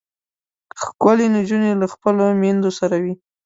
ښکلې 0.81 1.27
نجونې 1.35 1.71
له 1.81 1.87
خپلو 1.93 2.23
میندو 2.41 2.69
سره 2.79 2.95
وي. 3.03 3.13